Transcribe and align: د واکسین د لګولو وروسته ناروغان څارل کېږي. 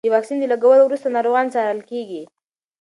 د 0.05 0.07
واکسین 0.13 0.37
د 0.39 0.45
لګولو 0.53 0.83
وروسته 0.85 1.07
ناروغان 1.15 1.47
څارل 1.53 1.79
کېږي. 1.89 2.21